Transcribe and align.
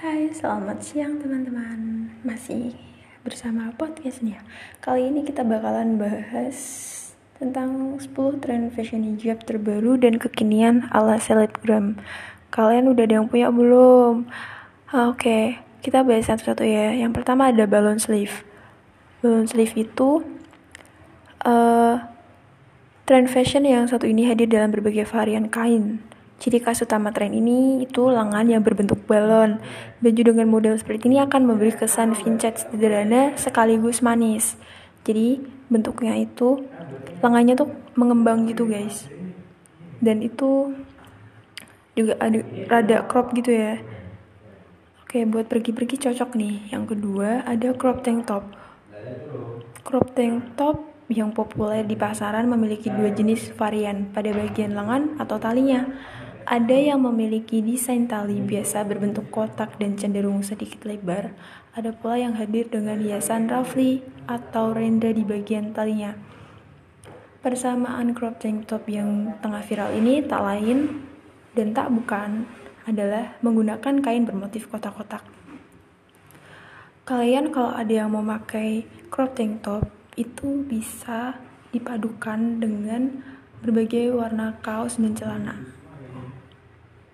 Hai, 0.00 0.32
selamat 0.32 0.80
siang 0.80 1.20
teman-teman. 1.20 2.08
Masih 2.24 2.72
bersama 3.20 3.68
podcastnya. 3.76 4.40
Kali 4.80 5.12
ini 5.12 5.28
kita 5.28 5.44
bakalan 5.44 6.00
bahas 6.00 6.56
tentang 7.36 8.00
10 8.00 8.40
tren 8.40 8.72
fashion 8.72 9.04
hijab 9.04 9.44
terbaru 9.44 10.00
dan 10.00 10.16
kekinian 10.16 10.88
ala 10.88 11.20
selebgram. 11.20 12.00
Kalian 12.48 12.88
udah 12.88 13.04
ada 13.04 13.20
yang 13.20 13.28
punya 13.28 13.52
belum? 13.52 14.24
Oke, 14.88 15.60
kita 15.84 16.00
bahas 16.00 16.32
satu-satu 16.32 16.64
ya. 16.64 16.96
Yang 16.96 17.20
pertama 17.20 17.52
ada 17.52 17.68
balloon 17.68 18.00
sleeve. 18.00 18.40
Balloon 19.20 19.52
sleeve 19.52 19.84
itu 19.84 20.24
uh, 21.44 22.00
tren 23.04 23.28
fashion 23.28 23.68
yang 23.68 23.84
satu 23.84 24.08
ini 24.08 24.24
hadir 24.24 24.48
dalam 24.48 24.72
berbagai 24.72 25.04
varian 25.04 25.52
kain 25.52 26.00
Ciri 26.40 26.56
khas 26.56 26.80
utama 26.80 27.12
tren 27.12 27.36
ini 27.36 27.84
itu 27.84 28.08
lengan 28.08 28.48
yang 28.48 28.64
berbentuk 28.64 29.04
balon. 29.04 29.60
Baju 30.00 30.22
dengan 30.24 30.48
model 30.48 30.72
seperti 30.80 31.12
ini 31.12 31.20
akan 31.20 31.44
memberi 31.44 31.68
kesan 31.68 32.16
vintage 32.16 32.64
sederhana 32.64 33.36
sekaligus 33.36 34.00
manis. 34.00 34.56
Jadi 35.04 35.36
bentuknya 35.68 36.16
itu 36.16 36.64
lengannya 37.20 37.60
tuh 37.60 37.68
mengembang 37.92 38.48
gitu 38.48 38.64
guys. 38.64 39.04
Dan 40.00 40.24
itu 40.24 40.72
juga 41.92 42.16
ada 42.16 42.40
rada 42.72 43.04
crop 43.04 43.36
gitu 43.36 43.52
ya. 43.52 43.76
Oke, 45.04 45.28
buat 45.28 45.44
pergi-pergi 45.44 46.08
cocok 46.08 46.40
nih. 46.40 46.72
Yang 46.72 46.96
kedua 46.96 47.44
ada 47.44 47.68
crop 47.76 48.00
tank 48.00 48.24
top. 48.24 48.48
Crop 49.84 50.16
tank 50.16 50.56
top 50.56 50.88
yang 51.10 51.34
populer 51.34 51.82
di 51.82 51.98
pasaran 51.98 52.46
memiliki 52.46 52.88
dua 52.88 53.10
jenis 53.10 53.50
varian 53.58 54.08
pada 54.14 54.30
bagian 54.30 54.72
lengan 54.72 55.18
atau 55.18 55.36
talinya. 55.36 55.84
Ada 56.50 56.74
yang 56.74 57.06
memiliki 57.06 57.62
desain 57.62 58.10
tali 58.10 58.42
biasa 58.42 58.82
berbentuk 58.82 59.30
kotak 59.30 59.78
dan 59.78 59.94
cenderung 59.94 60.42
sedikit 60.42 60.82
lebar. 60.82 61.30
Ada 61.78 61.94
pula 61.94 62.18
yang 62.18 62.34
hadir 62.34 62.66
dengan 62.66 62.98
hiasan 62.98 63.46
ruffly 63.46 64.02
atau 64.26 64.74
renda 64.74 65.14
di 65.14 65.22
bagian 65.22 65.70
talinya. 65.70 66.10
Persamaan 67.38 68.18
crop 68.18 68.42
tank 68.42 68.66
top 68.66 68.82
yang 68.90 69.38
tengah 69.38 69.62
viral 69.62 69.94
ini 69.94 70.26
tak 70.26 70.42
lain 70.42 71.06
dan 71.54 71.70
tak 71.70 71.86
bukan 71.86 72.50
adalah 72.82 73.38
menggunakan 73.46 74.02
kain 74.02 74.26
bermotif 74.26 74.66
kotak-kotak. 74.66 75.22
Kalian 77.06 77.54
kalau 77.54 77.78
ada 77.78 77.94
yang 77.94 78.10
mau 78.10 78.26
pakai 78.26 78.90
crop 79.06 79.38
tank 79.38 79.62
top 79.62 79.86
itu 80.18 80.66
bisa 80.66 81.38
dipadukan 81.70 82.58
dengan 82.58 83.22
berbagai 83.62 84.18
warna 84.18 84.58
kaos 84.58 84.98
dan 84.98 85.14
celana 85.14 85.78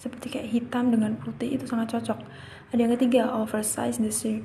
seperti 0.00 0.32
kayak 0.32 0.48
hitam 0.48 0.88
dengan 0.88 1.12
putih 1.20 1.60
itu 1.60 1.68
sangat 1.68 1.92
cocok. 1.92 2.24
Ada 2.72 2.80
yang 2.80 2.92
ketiga, 2.96 3.28
oversize 3.36 4.00
the 4.00 4.08
shirt. 4.08 4.40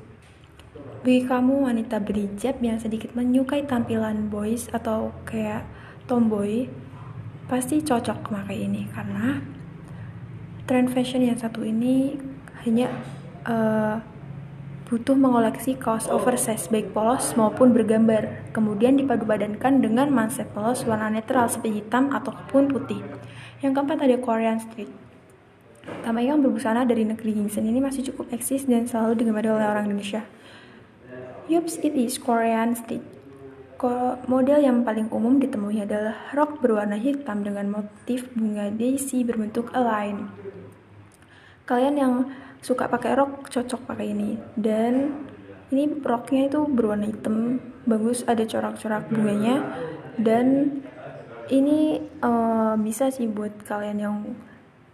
Bagi 1.00 1.24
kamu 1.24 1.64
wanita 1.64 1.96
berhijab 2.04 2.60
yang 2.60 2.76
sedikit 2.76 3.16
menyukai 3.16 3.64
tampilan 3.64 4.28
boys 4.28 4.68
atau 4.68 5.16
kayak 5.24 5.64
tomboy, 6.04 6.68
pasti 7.48 7.80
cocok 7.80 8.28
memakai 8.28 8.68
ini 8.68 8.84
karena 8.92 9.40
trend 10.68 10.92
fashion 10.92 11.24
yang 11.24 11.38
satu 11.38 11.62
ini 11.62 12.18
hanya 12.66 12.90
uh, 13.46 14.02
butuh 14.90 15.14
mengoleksi 15.14 15.78
kaos 15.78 16.10
oversize 16.10 16.68
baik 16.68 16.92
polos 16.92 17.32
maupun 17.38 17.72
bergambar, 17.72 18.50
kemudian 18.52 18.98
dipadu-padankan 18.98 19.80
dengan 19.80 20.12
manset 20.12 20.50
polos 20.52 20.84
warna 20.84 21.08
netral 21.08 21.48
seperti 21.48 21.80
hitam 21.82 22.12
ataupun 22.12 22.68
putih. 22.70 23.00
Yang 23.64 23.72
keempat 23.72 23.98
ada 24.04 24.16
Korean 24.20 24.60
Street. 24.60 25.05
Tamayang 25.86 26.38
yang 26.38 26.40
berbusana 26.42 26.82
dari 26.82 27.06
negeri 27.06 27.34
ginseng 27.34 27.66
ini 27.66 27.78
masih 27.78 28.02
cukup 28.10 28.30
eksis 28.34 28.66
dan 28.66 28.90
selalu 28.90 29.22
digemari 29.22 29.50
oleh 29.50 29.66
orang 29.66 29.86
Indonesia. 29.90 30.26
Yups, 31.46 31.78
it 31.82 31.94
is 31.94 32.18
Korean 32.18 32.74
style. 32.74 33.06
Model 34.26 34.58
yang 34.64 34.82
paling 34.82 35.12
umum 35.12 35.36
ditemui 35.36 35.84
adalah 35.84 36.32
rok 36.32 36.64
berwarna 36.64 36.96
hitam 36.96 37.44
dengan 37.44 37.70
motif 37.70 38.26
bunga 38.32 38.72
daisy 38.72 39.22
berbentuk 39.22 39.70
align. 39.76 40.32
Kalian 41.68 41.94
yang 41.94 42.14
suka 42.64 42.88
pakai 42.90 43.14
rok 43.14 43.46
cocok 43.46 43.86
pakai 43.86 44.10
ini 44.10 44.40
dan 44.58 45.22
ini 45.70 45.86
roknya 46.02 46.50
itu 46.50 46.66
berwarna 46.66 47.06
hitam 47.06 47.62
bagus 47.86 48.26
ada 48.26 48.42
corak-corak 48.42 49.06
bunganya 49.12 49.62
dan 50.18 50.80
ini 51.52 52.02
uh, 52.24 52.74
bisa 52.80 53.12
sih 53.12 53.30
buat 53.30 53.54
kalian 53.68 53.98
yang 54.02 54.16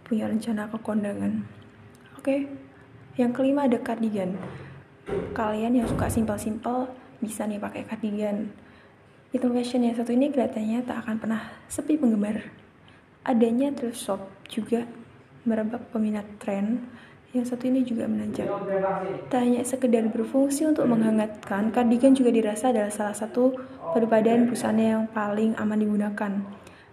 punya 0.03 0.27
rencana 0.27 0.67
ke 0.69 0.77
kondangan. 0.79 1.43
Oke, 2.19 2.47
yang 3.19 3.31
kelima 3.35 3.65
ada 3.67 3.79
cardigan. 3.79 4.35
Kalian 5.35 5.83
yang 5.83 5.87
suka 5.87 6.07
simpel-simpel 6.07 6.87
bisa 7.19 7.43
nih 7.43 7.59
pakai 7.59 7.83
cardigan. 7.87 8.51
Itu 9.33 9.49
fashion 9.49 9.83
yang 9.83 9.97
satu 9.97 10.13
ini 10.13 10.29
kelihatannya 10.29 10.85
tak 10.85 11.03
akan 11.03 11.15
pernah 11.17 11.41
sepi 11.65 11.97
penggemar. 11.97 12.53
Adanya 13.25 13.73
thrift 13.73 13.97
shop 13.97 14.21
juga 14.51 14.85
merebak 15.43 15.91
peminat 15.91 16.27
tren 16.39 16.85
yang 17.33 17.49
satu 17.49 17.65
ini 17.65 17.81
juga 17.81 18.05
menanjak. 18.05 18.45
Tak 19.33 19.41
hanya 19.41 19.65
sekedar 19.65 20.05
berfungsi 20.13 20.69
untuk 20.69 20.85
menghangatkan, 20.85 21.73
cardigan 21.73 22.13
juga 22.13 22.29
dirasa 22.29 22.69
adalah 22.69 22.93
salah 22.93 23.17
satu 23.17 23.57
perpaduan 23.89 24.45
busana 24.45 25.01
yang 25.01 25.03
paling 25.09 25.57
aman 25.57 25.81
digunakan. 25.81 26.31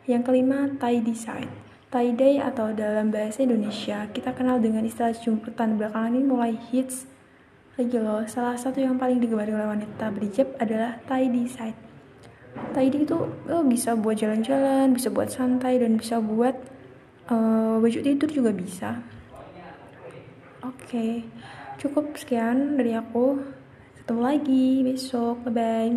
Yang 0.09 0.23
kelima, 0.25 0.73
tie 0.81 1.05
design. 1.05 1.70
Tie-dye 1.91 2.39
atau 2.39 2.71
dalam 2.71 3.11
bahasa 3.11 3.43
Indonesia 3.43 4.07
kita 4.15 4.31
kenal 4.31 4.63
dengan 4.63 4.87
istilah 4.87 5.11
jumputan 5.11 5.75
belakangan 5.75 6.15
ini 6.15 6.23
mulai 6.23 6.55
hits 6.71 7.11
lagi 7.75 7.99
loh. 7.99 8.23
Salah 8.31 8.55
satu 8.55 8.79
yang 8.79 8.95
paling 8.95 9.19
digemari 9.19 9.51
oleh 9.51 9.67
wanita 9.67 10.15
berhijab 10.15 10.55
adalah 10.63 11.03
tie-dye 11.11 11.51
side. 11.51 11.75
Tie-dye 12.79 13.03
itu 13.03 13.19
oh, 13.27 13.65
bisa 13.67 13.99
buat 13.99 14.15
jalan-jalan, 14.15 14.95
bisa 14.95 15.11
buat 15.11 15.35
santai 15.35 15.83
dan 15.83 15.99
bisa 15.99 16.23
buat 16.23 16.55
uh, 17.27 17.83
baju 17.83 17.99
tidur 18.07 18.31
juga 18.31 18.55
bisa. 18.55 19.03
Oke, 20.63 20.87
okay. 20.87 21.13
cukup 21.83 22.15
sekian 22.15 22.79
dari 22.79 22.95
aku. 22.95 23.43
Ketemu 23.99 24.21
lagi 24.23 24.67
besok. 24.87 25.43
Bye 25.43 25.55
bye. 25.59 25.95